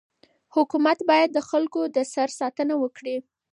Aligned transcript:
حکومت 0.55 0.99
باید 1.09 1.29
د 1.33 1.39
خلکو 1.49 1.81
د 1.95 1.97
سر 2.13 2.29
ساتنه 2.39 2.73
وکړي. 2.83 3.17